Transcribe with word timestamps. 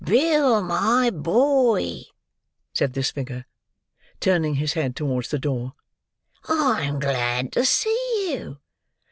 "Bill, 0.03 0.63
my 0.63 1.11
boy!" 1.11 2.05
said 2.73 2.93
this 2.93 3.11
figure, 3.11 3.45
turning 4.19 4.55
his 4.55 4.73
head 4.73 4.95
towards 4.95 5.29
the 5.29 5.37
door, 5.37 5.73
"I'm 6.47 6.97
glad 6.97 7.51
to 7.51 7.63
see 7.63 8.33
you. 8.33 8.57